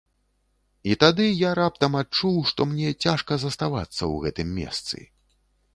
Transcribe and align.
І 0.91 0.95
тады 1.03 1.27
я 1.27 1.51
раптам 1.61 1.97
адчуў, 2.01 2.41
што 2.53 2.61
мне 2.73 2.89
цяжка 3.05 3.33
заставацца 3.45 3.95
ў 3.95 4.15
гэтым 4.27 4.47
месцы. 4.59 4.97